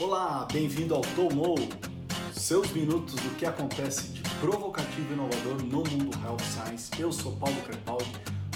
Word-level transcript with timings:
Olá, 0.00 0.46
bem-vindo 0.52 0.94
ao 0.94 1.00
Tomou, 1.00 1.58
seus 2.32 2.70
minutos 2.70 3.16
do 3.16 3.30
que 3.30 3.44
acontece 3.44 4.10
de 4.10 4.22
provocativo 4.38 5.10
e 5.10 5.12
inovador 5.12 5.60
no 5.64 5.78
mundo 5.78 6.16
Health 6.24 6.38
Science. 6.38 6.90
Eu 7.00 7.10
sou 7.10 7.32
Paulo 7.32 7.60
Crepaldi. 7.62 8.12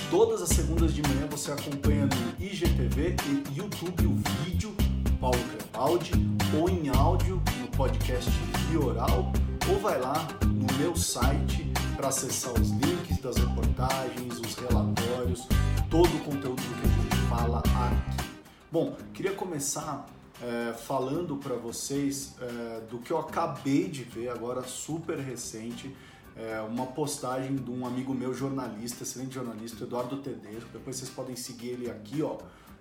Todas 0.09 0.41
as 0.41 0.51
segundas 0.51 0.95
de 0.95 1.03
manhã 1.03 1.27
você 1.29 1.51
acompanha 1.51 2.07
no 2.07 2.45
IGTV 2.47 3.17
e 3.27 3.59
YouTube 3.59 4.07
o 4.07 4.15
vídeo 4.45 4.73
Paulo 5.21 5.43
Crepaldi 5.51 6.13
ou 6.57 6.71
em 6.71 6.89
áudio 6.91 7.43
no 7.59 7.67
podcast 7.77 8.31
Bioral 8.71 9.33
ou 9.69 9.81
vai 9.81 10.01
lá 10.01 10.29
no 10.47 10.73
meu 10.79 10.95
site 10.95 11.73
para 11.97 12.07
acessar 12.07 12.53
os 12.53 12.71
links 12.71 13.19
das 13.21 13.37
reportagens, 13.37 14.39
os 14.39 14.55
relatórios, 14.55 15.49
todo 15.91 16.07
o 16.07 16.21
conteúdo 16.21 16.63
que 16.63 16.87
a 16.87 17.03
gente 17.03 17.17
fala 17.29 17.59
aqui. 17.59 18.29
Bom, 18.71 18.97
queria 19.13 19.33
começar 19.33 20.07
é, 20.43 20.73
falando 20.73 21.37
para 21.37 21.55
vocês 21.55 22.35
é, 22.41 22.81
do 22.91 22.99
que 22.99 23.13
eu 23.13 23.19
acabei 23.19 23.89
de 23.89 24.03
ver 24.03 24.29
agora, 24.29 24.63
super 24.65 25.19
recente, 25.19 25.95
é, 26.37 26.61
uma 26.63 26.87
postagem 26.87 27.55
de 27.55 27.71
um 27.71 27.87
amigo 27.87 28.13
meu 28.13 28.35
jornalista, 28.35 29.05
excelente 29.05 29.35
jornalista, 29.35 29.85
Eduardo 29.85 30.17
Tedesco. 30.17 30.69
Depois 30.73 30.97
vocês 30.97 31.11
podem 31.11 31.37
seguir 31.37 31.69
ele 31.69 31.91
aqui, 31.91 32.23
ó, 32.23 32.39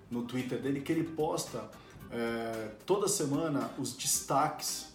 no 0.10 0.24
Twitter 0.24 0.60
dele, 0.60 0.82
que 0.82 0.92
ele 0.92 1.04
posta 1.04 1.70
é, 2.10 2.72
toda 2.86 3.08
semana 3.08 3.70
os 3.78 3.94
destaques 3.94 4.88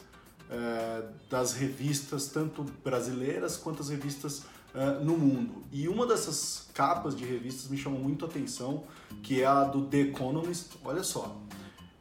é, 0.50 1.05
das 1.30 1.52
revistas, 1.52 2.27
tanto 2.28 2.64
brasileiras 2.84 3.56
quanto 3.56 3.80
as 3.80 3.91
revistas 3.91 4.42
é, 4.74 5.05
no 5.05 5.16
mundo. 5.16 5.62
E 5.70 5.88
uma 5.88 6.06
dessas 6.06 6.69
capas 6.74 7.16
de 7.16 7.24
revistas 7.24 7.69
me 7.69 7.78
chamou 7.78 8.00
muito 8.00 8.24
a 8.24 8.28
atenção, 8.28 8.84
que 9.22 9.42
é 9.42 9.46
a 9.46 9.64
do 9.64 9.86
The 9.86 9.98
Economist. 9.98 10.77
Olha 10.84 11.02
só, 11.02 11.36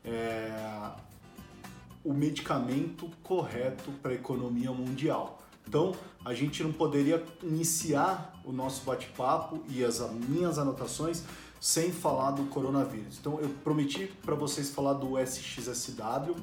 é, 0.06 0.92
o 2.04 2.14
medicamento 2.14 3.10
correto 3.24 3.92
para 4.02 4.12
a 4.12 4.16
economia 4.16 4.72
mundial. 4.72 5.42
Então, 5.68 5.96
a 6.24 6.34
gente 6.34 6.64
não 6.64 6.72
poderia 6.72 7.24
iniciar 7.42 8.40
o 8.46 8.52
nosso 8.52 8.84
bate-papo 8.86 9.64
e 9.68 9.84
as 9.84 10.00
minhas 10.12 10.60
anotações 10.60 11.24
sem 11.60 11.92
falar 11.92 12.32
do 12.32 12.44
coronavírus. 12.44 13.18
Então, 13.20 13.40
eu 13.40 13.50
prometi 13.64 14.06
para 14.24 14.36
vocês 14.36 14.70
falar 14.70 14.94
do 14.94 15.18
SXSW, 15.18 16.36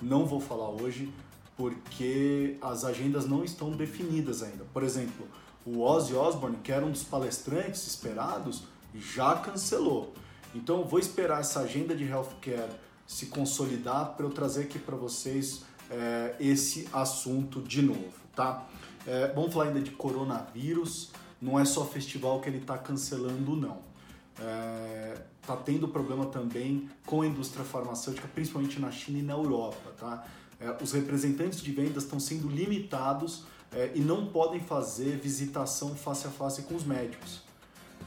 não 0.00 0.24
vou 0.24 0.40
falar 0.40 0.70
hoje, 0.70 1.12
porque 1.56 2.56
as 2.62 2.84
agendas 2.84 3.26
não 3.26 3.44
estão 3.44 3.70
definidas 3.70 4.42
ainda. 4.42 4.64
Por 4.72 4.82
exemplo, 4.82 5.28
o 5.66 5.82
Ozzy 5.82 6.14
Osbourne, 6.14 6.56
que 6.64 6.72
era 6.72 6.84
um 6.84 6.90
dos 6.90 7.04
palestrantes 7.04 7.86
esperados, 7.86 8.62
já 8.94 9.34
cancelou. 9.36 10.14
Então, 10.54 10.80
eu 10.80 10.86
vou 10.86 10.98
esperar 10.98 11.40
essa 11.40 11.60
agenda 11.60 11.94
de 11.94 12.04
healthcare 12.04 12.70
se 13.06 13.26
consolidar 13.26 14.14
para 14.16 14.24
eu 14.24 14.30
trazer 14.30 14.62
aqui 14.62 14.78
para 14.78 14.96
vocês 14.96 15.62
é, 15.90 16.34
esse 16.40 16.88
assunto 16.92 17.60
de 17.60 17.82
novo, 17.82 18.12
tá? 18.34 18.66
É, 19.06 19.32
vamos 19.34 19.52
falar 19.52 19.66
ainda 19.66 19.80
de 19.80 19.90
coronavírus. 19.90 21.10
Não 21.40 21.58
é 21.58 21.64
só 21.64 21.84
festival 21.84 22.40
que 22.40 22.48
ele 22.48 22.58
está 22.58 22.78
cancelando, 22.78 23.56
não. 23.56 23.78
É, 24.40 25.20
tá 25.46 25.56
tendo 25.56 25.88
problema 25.88 26.26
também 26.26 26.88
com 27.04 27.22
a 27.22 27.26
indústria 27.26 27.64
farmacêutica, 27.64 28.28
principalmente 28.28 28.80
na 28.80 28.90
China 28.90 29.18
e 29.18 29.22
na 29.22 29.34
Europa, 29.34 29.92
tá? 29.98 30.24
É, 30.60 30.76
os 30.82 30.92
representantes 30.92 31.60
de 31.60 31.72
vendas 31.72 32.04
estão 32.04 32.20
sendo 32.20 32.48
limitados 32.48 33.44
é, 33.72 33.90
e 33.94 34.00
não 34.00 34.26
podem 34.26 34.60
fazer 34.60 35.18
visitação 35.18 35.96
face 35.96 36.26
a 36.26 36.30
face 36.30 36.62
com 36.62 36.76
os 36.76 36.84
médicos. 36.84 37.42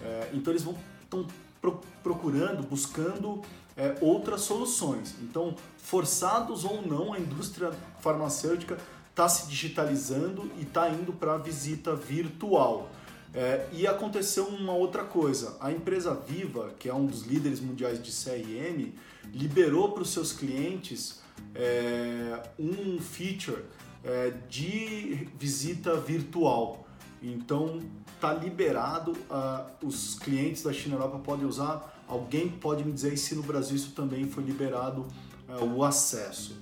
É, 0.02 0.30
então 0.34 0.54
eles 0.54 0.64
vão 0.64 0.76
estão 1.04 1.28
pro, 1.62 1.82
procurando, 2.02 2.66
buscando 2.68 3.42
é, 3.78 3.96
outras 4.02 4.42
soluções. 4.42 5.16
Então, 5.22 5.56
forçados 5.78 6.64
ou 6.64 6.82
não, 6.82 7.14
a 7.14 7.20
indústria 7.20 7.72
farmacêutica 8.00 8.78
está 9.10 9.28
se 9.30 9.48
digitalizando 9.48 10.52
e 10.58 10.64
está 10.64 10.90
indo 10.90 11.14
para 11.14 11.36
a 11.36 11.38
visita 11.38 11.96
virtual. 11.96 12.90
É, 13.34 13.68
e 13.74 13.86
aconteceu 13.86 14.48
uma 14.48 14.74
outra 14.74 15.04
coisa: 15.04 15.58
a 15.60 15.72
empresa 15.72 16.14
Viva, 16.14 16.74
que 16.80 16.88
é 16.88 16.94
um 16.94 17.06
dos 17.06 17.24
líderes 17.24 17.60
mundiais 17.60 18.02
de 18.02 18.12
CRM, 18.12 18.94
liberou 19.34 19.92
para 19.92 20.04
os 20.04 20.10
seus 20.12 20.32
clientes 20.32 21.22
é, 21.54 22.42
um 22.58 23.00
feature 23.00 23.64
é, 24.04 24.32
de 24.50 25.28
visita 25.38 25.98
virtual. 25.98 26.88
Então, 27.22 27.82
está 28.16 28.34
liberado, 28.34 29.12
uh, 29.12 29.86
os 29.86 30.16
clientes 30.16 30.64
da 30.64 30.72
China 30.72 30.96
Europa 30.96 31.20
podem 31.20 31.46
usar 31.46 31.95
Alguém 32.08 32.50
pode 32.50 32.84
me 32.84 32.92
dizer 32.92 33.18
se 33.18 33.36
no 33.36 33.44
Brasil 33.44 33.76
isso 33.76 33.92
também 33.92 34.30
foi 34.30 34.44
liberado 34.44 35.08
é, 35.50 35.64
o 35.64 35.84
acesso? 35.84 36.62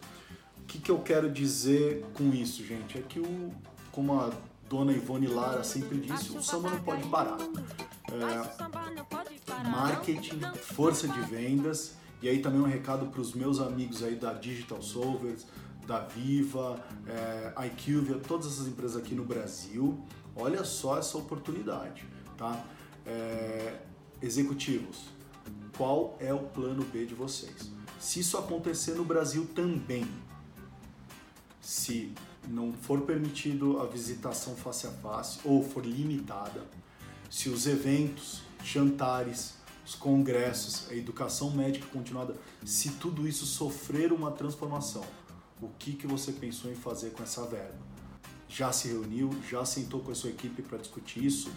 O 0.61 0.65
que, 0.65 0.79
que 0.79 0.89
eu 0.89 0.99
quero 0.99 1.29
dizer 1.29 2.05
com 2.13 2.33
isso, 2.33 2.65
gente? 2.65 2.97
É 2.97 3.01
que 3.01 3.19
o, 3.19 3.51
como 3.91 4.19
a 4.19 4.31
dona 4.69 4.91
Ivone 4.91 5.27
Lara 5.27 5.63
sempre 5.63 5.99
disse, 5.99 6.35
o 6.35 6.41
samba 6.41 6.69
não 6.71 6.81
pode 6.81 7.07
parar. 7.07 7.37
É, 8.11 9.69
marketing, 9.69 10.39
força 10.61 11.07
de 11.07 11.19
vendas, 11.21 11.95
e 12.21 12.29
aí 12.29 12.39
também 12.39 12.61
um 12.61 12.65
recado 12.65 13.07
para 13.07 13.21
os 13.21 13.33
meus 13.33 13.59
amigos 13.59 14.01
aí 14.01 14.15
da 14.15 14.33
Digital 14.33 14.81
Solvers, 14.81 15.45
da 15.85 15.99
Viva, 15.99 16.79
é, 17.05 17.67
IQVIA, 17.67 18.17
todas 18.19 18.47
essas 18.47 18.67
empresas 18.67 18.97
aqui 18.97 19.13
no 19.13 19.25
Brasil. 19.25 20.01
Olha 20.35 20.63
só 20.63 20.97
essa 20.97 21.17
oportunidade, 21.17 22.05
tá? 22.37 22.63
É, 23.05 23.79
executivos, 24.21 25.09
qual 25.77 26.17
é 26.19 26.33
o 26.33 26.39
plano 26.39 26.83
B 26.83 27.05
de 27.05 27.13
vocês. 27.13 27.71
Se 27.99 28.19
isso 28.19 28.37
acontecer 28.37 28.95
no 28.95 29.05
Brasil 29.05 29.47
também, 29.55 30.07
se 31.61 32.13
não 32.47 32.73
for 32.73 33.01
permitido 33.01 33.79
a 33.79 33.85
visitação 33.85 34.55
face 34.55 34.85
a 34.85 34.91
face 34.91 35.39
ou 35.45 35.63
for 35.63 35.85
limitada, 35.85 36.63
se 37.29 37.49
os 37.49 37.65
eventos, 37.65 38.41
jantares, 38.63 39.55
os 39.85 39.95
congressos, 39.95 40.89
a 40.89 40.95
educação 40.95 41.51
médica 41.51 41.87
continuada, 41.87 42.35
se 42.63 42.91
tudo 42.91 43.27
isso 43.27 43.45
sofrer 43.45 44.11
uma 44.13 44.31
transformação, 44.31 45.03
o 45.61 45.69
que, 45.79 45.93
que 45.93 46.05
você 46.05 46.31
pensou 46.31 46.71
em 46.71 46.75
fazer 46.75 47.11
com 47.11 47.23
essa 47.23 47.45
verba? 47.45 47.79
Já 48.47 48.71
se 48.71 48.89
reuniu, 48.89 49.29
já 49.49 49.65
sentou 49.65 50.01
com 50.01 50.11
a 50.11 50.15
sua 50.15 50.29
equipe 50.29 50.61
para 50.61 50.77
discutir 50.77 51.25
isso? 51.25 51.51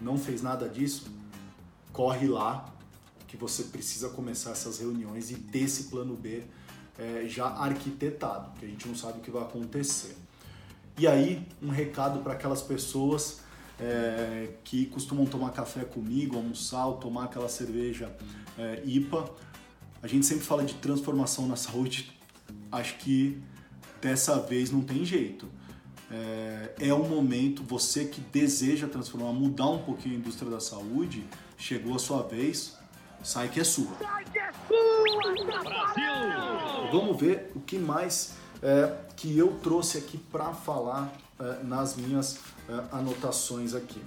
Não 0.00 0.18
fez 0.18 0.42
nada 0.42 0.68
disso? 0.68 1.06
Corre 1.92 2.26
lá, 2.26 2.74
que 3.36 3.42
você 3.42 3.64
precisa 3.64 4.08
começar 4.08 4.50
essas 4.50 4.78
reuniões 4.78 5.30
e 5.30 5.34
ter 5.34 5.60
esse 5.60 5.84
plano 5.84 6.16
B 6.16 6.42
é, 6.98 7.26
já 7.28 7.46
arquitetado, 7.46 8.50
porque 8.50 8.66
a 8.66 8.68
gente 8.68 8.88
não 8.88 8.94
sabe 8.94 9.18
o 9.18 9.20
que 9.20 9.30
vai 9.30 9.42
acontecer. 9.42 10.16
E 10.98 11.06
aí, 11.06 11.46
um 11.62 11.68
recado 11.68 12.20
para 12.20 12.32
aquelas 12.32 12.62
pessoas 12.62 13.40
é, 13.78 14.48
que 14.64 14.86
costumam 14.86 15.26
tomar 15.26 15.50
café 15.50 15.84
comigo, 15.84 16.36
almoçar 16.36 16.86
ou 16.86 16.96
tomar 16.96 17.24
aquela 17.24 17.48
cerveja 17.48 18.10
é, 18.58 18.82
IPA. 18.84 19.30
A 20.02 20.06
gente 20.06 20.24
sempre 20.24 20.44
fala 20.44 20.64
de 20.64 20.74
transformação 20.74 21.46
na 21.46 21.56
saúde, 21.56 22.18
acho 22.72 22.96
que 22.98 23.38
dessa 24.00 24.40
vez 24.40 24.70
não 24.70 24.80
tem 24.80 25.04
jeito. 25.04 25.46
É, 26.10 26.74
é 26.78 26.94
o 26.94 27.04
momento, 27.04 27.62
você 27.62 28.04
que 28.04 28.20
deseja 28.20 28.86
transformar, 28.86 29.32
mudar 29.32 29.68
um 29.68 29.82
pouquinho 29.82 30.14
a 30.14 30.18
indústria 30.18 30.50
da 30.50 30.60
saúde, 30.60 31.26
chegou 31.58 31.94
a 31.94 31.98
sua 31.98 32.22
vez, 32.22 32.76
Sai 33.22 33.48
que 33.48 33.60
é 33.60 33.64
sua. 33.64 33.88
Sai 33.98 34.24
que 34.24 34.38
é 34.38 34.50
sua! 34.66 35.62
Brasil! 35.62 36.90
Vamos 36.92 37.20
ver 37.20 37.52
o 37.54 37.60
que 37.60 37.78
mais 37.78 38.34
é, 38.62 38.92
que 39.16 39.36
eu 39.36 39.58
trouxe 39.62 39.98
aqui 39.98 40.18
para 40.18 40.52
falar 40.52 41.12
é, 41.38 41.62
nas 41.64 41.96
minhas 41.96 42.38
é, 42.68 42.84
anotações 42.92 43.74
aqui. 43.74 44.00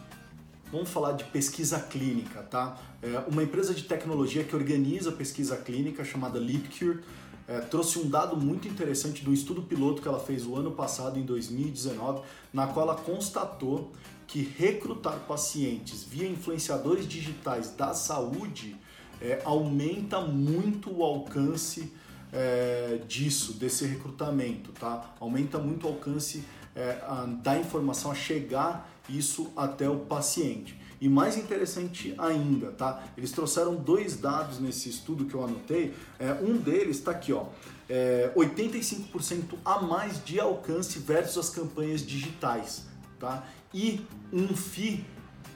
Vamos 0.72 0.90
falar 0.90 1.14
de 1.14 1.24
pesquisa 1.25 1.80
clínica, 1.80 2.44
tá? 2.44 2.78
É, 3.02 3.24
uma 3.28 3.42
empresa 3.42 3.74
de 3.74 3.84
tecnologia 3.84 4.44
que 4.44 4.56
organiza 4.56 5.12
pesquisa 5.12 5.58
clínica 5.58 6.06
chamada 6.06 6.40
LeapCure 6.40 7.02
é, 7.50 7.59
trouxe 7.62 7.98
um 7.98 8.08
dado 8.08 8.38
muito 8.38 8.68
interessante 8.68 9.25
do 9.25 9.34
estudo 9.34 9.63
piloto 9.63 10.04
que 10.04 10.07
ela 10.07 10.19
fez 10.19 10.45
o 10.45 10.56
ano 10.56 10.72
passado, 10.72 11.18
em 11.18 11.24
2019, 11.24 12.22
na 12.54 12.68
qual 12.68 12.88
ela 12.88 12.95
constatou 12.95 13.92
que 14.28 14.44
recrutar 14.44 15.18
pacientes 15.28 16.04
via 16.04 16.28
influenciadores 16.28 17.07
digitais 17.07 17.72
da 17.72 17.95
saúde 17.95 18.78
é, 19.21 19.42
aumenta 19.44 20.21
muito 20.21 20.92
o 20.92 21.04
alcance 21.04 21.92
é, 22.31 23.00
disso, 23.07 23.54
desse 23.54 23.86
recrutamento, 23.86 24.71
tá? 24.71 25.13
Aumenta 25.19 25.57
muito 25.57 25.86
o 25.86 25.89
alcance 25.89 26.44
é, 26.75 27.00
a, 27.04 27.25
da 27.25 27.57
informação 27.57 28.12
a 28.12 28.16
chegar 28.16 28.89
isso 29.10 29.51
até 29.56 29.89
o 29.89 30.00
paciente. 30.00 30.80
E 31.01 31.07
mais 31.07 31.38
interessante 31.38 32.13
ainda, 32.18 32.71
tá? 32.71 33.04
Eles 33.18 33.31
trouxeram 33.31 33.75
dois 33.75 34.18
dados 34.18 34.60
nesse 34.60 34.89
estudo 34.89 35.25
que 35.25 35.33
eu 35.33 35.44
anotei. 35.44 35.94
É, 36.19 36.33
um 36.33 36.57
deles 36.57 36.98
está 36.98 37.12
aqui, 37.12 37.31
ó. 37.31 37.45
É, 37.88 38.31
85% 38.36 39.56
a 39.63 39.81
mais 39.81 40.24
de 40.24 40.39
alcance 40.39 41.00
versus 41.00 41.38
as 41.38 41.50
campanhas 41.50 42.06
digitais, 42.06 42.86
tá? 43.18 43.48
E 43.74 44.06
um 44.31 44.56
FII 44.56 45.06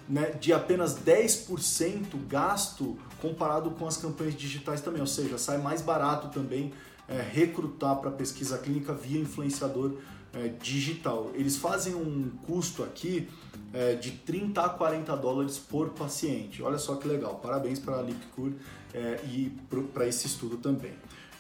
né, 0.08 0.32
de 0.32 0.52
apenas 0.54 0.98
10% 0.98 2.28
gasto 2.28 2.98
comparado 3.22 3.72
com 3.72 3.88
as 3.88 3.98
campanhas 3.98 4.36
digitais 4.36 4.82
também, 4.82 5.02
ou 5.02 5.08
seja, 5.08 5.38
sai 5.38 5.58
mais 5.58 5.82
barato 5.82 6.28
também 6.28 6.74
é, 7.08 7.22
recrutar 7.22 7.96
para 7.98 8.12
pesquisa 8.12 8.58
clínica 8.58 8.94
via 8.94 9.20
influenciador 9.20 9.94
é, 10.34 10.48
digital. 10.62 11.32
Eles 11.34 11.58
fazem 11.58 11.94
um 11.94 12.32
custo 12.46 12.84
aqui 12.84 13.30
é, 13.72 13.96
de 13.96 14.12
30 14.12 14.62
a 14.62 14.70
40 14.70 15.16
dólares 15.18 15.58
por 15.58 15.90
paciente. 15.90 16.62
Olha 16.62 16.78
só 16.78 16.96
que 16.96 17.08
legal. 17.08 17.36
Parabéns 17.36 17.80
para 17.80 18.00
a 18.00 18.02
Lipcure 18.02 18.56
é, 18.94 19.20
e 19.26 19.52
para 19.94 20.08
esse 20.08 20.28
estudo 20.28 20.58
também. 20.58 20.94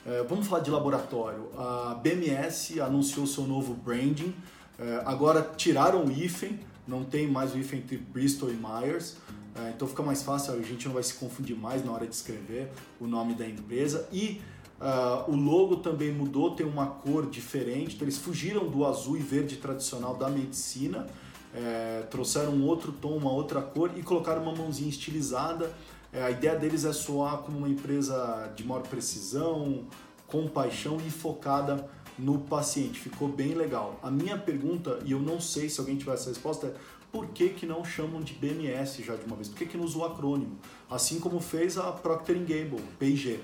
É, 0.06 0.24
vamos 0.24 0.48
falar 0.48 0.62
de 0.62 0.70
laboratório. 0.70 1.50
A 1.58 1.96
BMS 2.02 2.80
anunciou 2.82 3.26
seu 3.26 3.46
novo 3.46 3.74
branding. 3.74 4.34
É, 4.78 5.02
agora 5.06 5.42
tiraram 5.56 6.06
o 6.06 6.12
hífen, 6.12 6.60
não 6.88 7.04
tem 7.04 7.28
mais 7.28 7.54
o 7.54 7.58
hífen 7.58 7.80
entre 7.80 7.98
Bristol 7.98 8.50
e 8.50 8.56
Myers. 8.56 9.16
É, 9.56 9.70
então 9.70 9.88
fica 9.88 10.02
mais 10.02 10.24
fácil, 10.24 10.54
a 10.54 10.62
gente 10.62 10.86
não 10.88 10.94
vai 10.94 11.04
se 11.04 11.14
confundir 11.14 11.56
mais 11.56 11.86
na 11.86 11.92
hora 11.92 12.08
de 12.08 12.16
escrever 12.16 12.70
o 13.00 13.06
nome 13.06 13.34
da 13.34 13.48
empresa. 13.48 14.08
E 14.12 14.42
Uh, 14.84 15.32
o 15.32 15.36
logo 15.38 15.78
também 15.78 16.12
mudou, 16.12 16.56
tem 16.56 16.66
uma 16.66 16.86
cor 16.88 17.30
diferente, 17.30 17.96
então 17.96 18.06
eles 18.06 18.18
fugiram 18.18 18.68
do 18.68 18.86
azul 18.86 19.16
e 19.16 19.22
verde 19.22 19.56
tradicional 19.56 20.14
da 20.14 20.30
medicina, 20.30 21.08
é, 21.56 22.02
trouxeram 22.10 22.52
um 22.52 22.66
outro 22.66 22.92
tom, 22.92 23.16
uma 23.16 23.32
outra 23.32 23.62
cor 23.62 23.92
e 23.96 24.02
colocaram 24.02 24.42
uma 24.42 24.54
mãozinha 24.54 24.90
estilizada. 24.90 25.72
É, 26.12 26.24
a 26.24 26.32
ideia 26.32 26.58
deles 26.58 26.84
é 26.84 26.92
soar 26.92 27.38
como 27.38 27.60
uma 27.60 27.70
empresa 27.70 28.52
de 28.56 28.66
maior 28.66 28.82
precisão, 28.82 29.86
compaixão 30.28 30.98
e 30.98 31.10
focada 31.10 31.88
no 32.18 32.40
paciente. 32.40 33.00
Ficou 33.00 33.28
bem 33.28 33.54
legal. 33.54 34.00
A 34.02 34.12
minha 34.12 34.38
pergunta, 34.38 35.00
e 35.06 35.12
eu 35.12 35.20
não 35.20 35.40
sei 35.40 35.70
se 35.70 35.80
alguém 35.80 35.96
tiver 35.96 36.14
essa 36.14 36.30
resposta, 36.30 36.68
é 36.68 36.74
por 37.12 37.28
que, 37.28 37.50
que 37.50 37.66
não 37.66 37.86
chamam 37.86 38.22
de 38.22 38.34
BMS 38.34 39.04
já 39.04 39.16
de 39.16 39.24
uma 39.26 39.36
vez? 39.36 39.48
Por 39.48 39.58
que, 39.58 39.68
que 39.68 39.78
não 39.78 39.86
usam 39.86 40.02
o 40.02 40.06
acrônimo? 40.06 40.58
Assim 40.90 41.20
como 41.20 41.40
fez 41.40 41.78
a 41.78 41.92
Procter 41.92 42.38
Gamble, 42.40 42.82
P&G, 42.98 43.40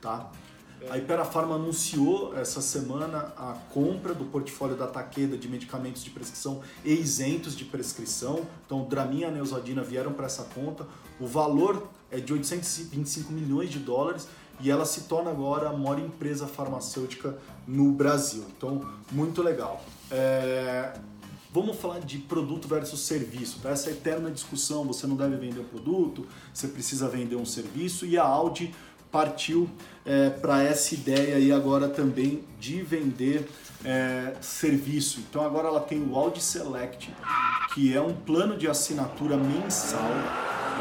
tá? 0.00 0.30
A 0.90 0.96
Iperafarma 0.96 1.56
anunciou 1.56 2.36
essa 2.36 2.60
semana 2.60 3.32
a 3.36 3.56
compra 3.70 4.14
do 4.14 4.24
portfólio 4.26 4.76
da 4.76 4.86
Takeda 4.86 5.36
de 5.36 5.48
medicamentos 5.48 6.04
de 6.04 6.10
prescrição 6.10 6.60
e 6.84 6.92
isentos 6.92 7.56
de 7.56 7.64
prescrição. 7.64 8.46
Então, 8.64 8.84
Dramin 8.84 9.20
e 9.20 9.24
a 9.24 9.82
vieram 9.82 10.12
para 10.12 10.26
essa 10.26 10.44
conta. 10.44 10.86
O 11.18 11.26
valor 11.26 11.88
é 12.10 12.20
de 12.20 12.32
825 12.32 13.32
milhões 13.32 13.70
de 13.70 13.80
dólares 13.80 14.28
e 14.60 14.70
ela 14.70 14.84
se 14.84 15.02
torna 15.02 15.30
agora 15.30 15.68
a 15.68 15.72
maior 15.72 15.98
empresa 15.98 16.46
farmacêutica 16.46 17.36
no 17.66 17.92
Brasil. 17.92 18.44
Então, 18.56 18.80
muito 19.10 19.42
legal. 19.42 19.84
É... 20.10 20.92
Vamos 21.50 21.78
falar 21.78 22.00
de 22.00 22.18
produto 22.18 22.68
versus 22.68 23.00
serviço, 23.00 23.60
tá? 23.60 23.70
Essa 23.70 23.90
eterna 23.90 24.30
discussão, 24.30 24.84
você 24.84 25.06
não 25.06 25.16
deve 25.16 25.36
vender 25.36 25.60
um 25.60 25.64
produto, 25.64 26.26
você 26.52 26.68
precisa 26.68 27.08
vender 27.08 27.36
um 27.36 27.46
serviço 27.46 28.04
e 28.04 28.18
a 28.18 28.22
Audi 28.22 28.74
partiu 29.10 29.68
é, 30.04 30.30
para 30.30 30.62
essa 30.62 30.94
ideia 30.94 31.36
aí 31.36 31.50
agora 31.50 31.88
também 31.88 32.44
de 32.60 32.82
vender 32.82 33.48
é, 33.84 34.34
serviço. 34.40 35.20
Então 35.20 35.44
agora 35.44 35.68
ela 35.68 35.80
tem 35.80 36.02
o 36.02 36.14
Audi 36.14 36.42
Select, 36.42 37.10
que 37.74 37.94
é 37.94 38.00
um 38.00 38.14
plano 38.14 38.56
de 38.56 38.68
assinatura 38.68 39.36
mensal 39.36 40.10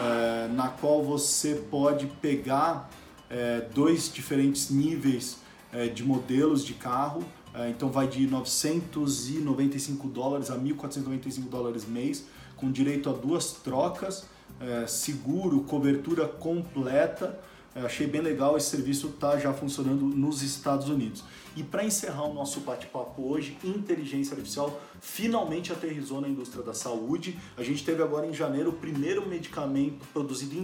é, 0.06 0.48
na 0.50 0.70
qual 0.70 1.04
você 1.04 1.56
pode 1.56 2.08
pegar 2.22 2.90
é, 3.30 3.62
dois 3.74 4.12
diferentes 4.12 4.70
níveis 4.70 5.38
é, 5.72 5.88
de 5.88 6.04
modelos 6.04 6.64
de 6.64 6.74
carro. 6.74 7.24
É, 7.54 7.70
então 7.70 7.90
vai 7.90 8.08
de 8.08 8.26
995 8.28 10.08
dólares 10.08 10.50
a 10.50 10.58
1.495 10.58 11.50
dólares 11.50 11.86
mês, 11.86 12.26
com 12.56 12.72
direito 12.72 13.10
a 13.10 13.14
duas 13.14 13.52
trocas, 13.52 14.26
seguro, 14.88 15.62
cobertura 15.62 16.28
completa. 16.28 17.40
Eu 17.76 17.86
achei 17.86 18.08
bem 18.08 18.22
legal, 18.22 18.58
esse 18.58 18.72
serviço 18.72 19.10
está 19.10 19.38
já 19.38 19.54
funcionando 19.54 20.04
nos 20.04 20.42
Estados 20.42 20.90
Unidos. 20.90 21.24
E 21.56 21.62
para 21.62 21.84
encerrar 21.84 22.24
o 22.24 22.34
nosso 22.34 22.62
bate-papo 22.62 23.22
hoje, 23.22 23.56
inteligência 23.64 24.34
artificial 24.34 24.82
finalmente 25.00 25.72
aterrizou 25.72 26.20
na 26.20 26.28
indústria 26.28 26.64
da 26.64 26.74
saúde. 26.74 27.38
A 27.56 27.62
gente 27.62 27.84
teve 27.84 28.02
agora 28.02 28.26
em 28.26 28.34
janeiro 28.34 28.72
o 28.72 28.74
primeiro 28.74 29.28
medicamento 29.28 30.04
produzido 30.12 30.56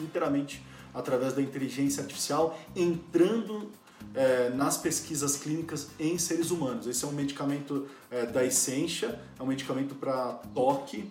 inteiramente 0.00 0.60
através 0.96 1.34
da 1.34 1.42
inteligência 1.42 2.02
artificial 2.02 2.58
entrando 2.74 3.70
é, 4.14 4.48
nas 4.50 4.78
pesquisas 4.78 5.36
clínicas 5.36 5.88
em 6.00 6.18
seres 6.18 6.50
humanos. 6.50 6.86
Esse 6.86 7.04
é 7.04 7.08
um 7.08 7.12
medicamento 7.12 7.86
é, 8.10 8.24
da 8.24 8.44
Essentia, 8.44 9.20
é 9.38 9.42
um 9.42 9.46
medicamento 9.46 9.94
para 9.94 10.32
toque 10.54 11.08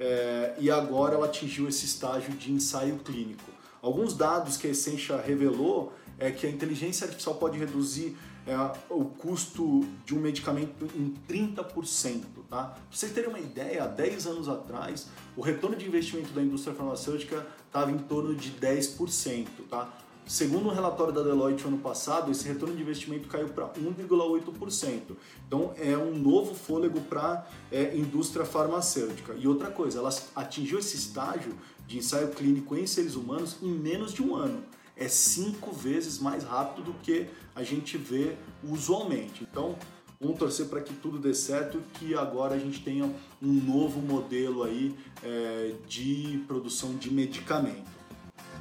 é, 0.00 0.54
e 0.58 0.70
agora 0.70 1.14
ela 1.14 1.26
atingiu 1.26 1.68
esse 1.68 1.84
estágio 1.84 2.32
de 2.32 2.50
ensaio 2.50 2.96
clínico. 2.98 3.50
Alguns 3.82 4.14
dados 4.14 4.56
que 4.56 4.66
a 4.66 4.70
Essentia 4.70 5.16
revelou 5.18 5.92
é 6.18 6.30
que 6.30 6.46
a 6.46 6.50
inteligência 6.50 7.04
artificial 7.04 7.34
pode 7.34 7.58
reduzir 7.58 8.16
é, 8.46 8.56
o 8.88 9.04
custo 9.04 9.84
de 10.04 10.14
um 10.14 10.20
medicamento 10.20 10.86
em 10.94 11.12
30%. 11.28 12.22
Tá? 12.48 12.64
Para 12.64 12.76
vocês 12.90 13.12
terem 13.12 13.28
uma 13.28 13.40
ideia, 13.40 13.84
há 13.84 13.86
10 13.88 14.26
anos 14.28 14.48
atrás, 14.48 15.08
o 15.36 15.40
retorno 15.40 15.76
de 15.76 15.86
investimento 15.86 16.32
da 16.32 16.40
indústria 16.40 16.74
farmacêutica 16.74 17.44
estava 17.66 17.90
em 17.90 17.98
torno 17.98 18.34
de 18.34 18.52
10%. 18.52 19.46
Tá? 19.68 19.92
Segundo 20.26 20.68
um 20.68 20.72
relatório 20.72 21.12
da 21.12 21.22
Deloitte 21.22 21.64
ano 21.66 21.78
passado, 21.78 22.32
esse 22.32 22.46
retorno 22.48 22.74
de 22.74 22.82
investimento 22.82 23.28
caiu 23.28 23.48
para 23.48 23.68
1,8%. 23.68 25.16
Então 25.46 25.72
é 25.76 25.96
um 25.96 26.16
novo 26.16 26.54
fôlego 26.54 27.00
para 27.00 27.22
a 27.22 27.46
é, 27.70 27.96
indústria 27.96 28.44
farmacêutica. 28.44 29.34
E 29.34 29.46
outra 29.46 29.70
coisa, 29.70 29.98
ela 29.98 30.10
atingiu 30.34 30.78
esse 30.78 30.96
estágio 30.96 31.54
de 31.86 31.98
ensaio 31.98 32.28
clínico 32.28 32.76
em 32.76 32.86
seres 32.86 33.14
humanos 33.14 33.56
em 33.62 33.70
menos 33.70 34.12
de 34.12 34.20
um 34.20 34.34
ano. 34.34 34.64
É 34.96 35.08
cinco 35.08 35.72
vezes 35.72 36.18
mais 36.18 36.42
rápido 36.42 36.84
do 36.86 36.94
que 36.94 37.26
a 37.54 37.62
gente 37.62 37.98
vê 37.98 38.34
usualmente. 38.64 39.46
Então, 39.50 39.76
vamos 40.20 40.38
torcer 40.38 40.66
para 40.66 40.80
que 40.80 40.94
tudo 40.94 41.18
dê 41.18 41.34
certo, 41.34 41.82
que 41.94 42.14
agora 42.14 42.54
a 42.54 42.58
gente 42.58 42.82
tenha 42.82 43.04
um 43.42 43.52
novo 43.52 44.00
modelo 44.00 44.62
aí 44.62 44.94
é, 45.22 45.74
de 45.86 46.42
produção 46.46 46.96
de 46.96 47.12
medicamento. 47.12 47.96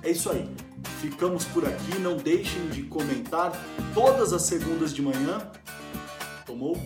É 0.04 0.12
isso 0.12 0.30
aí. 0.30 0.48
Ficamos 1.02 1.46
por 1.46 1.66
aqui. 1.66 1.98
Não 2.00 2.18
deixem 2.18 2.70
de 2.70 2.84
comentar 2.84 3.52
todas 3.94 4.34
as 4.34 4.44
segundas 4.44 4.94
de 4.94 5.02
manhã. 5.02 5.52
Tomou? 6.46 6.78